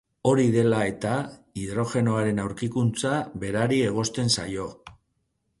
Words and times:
Hori 0.29 0.45
dela-eta, 0.53 1.11
hidrogenoaren 1.65 2.43
aurkikuntza 2.45 3.13
berari 3.45 3.81
egozten 3.93 4.37
zaio. 4.39 4.71